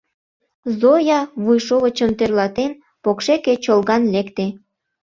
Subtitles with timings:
[0.79, 2.71] Зоя, вуй шовычшым тӧрлатен,
[3.03, 4.45] покшеке чолган лекте.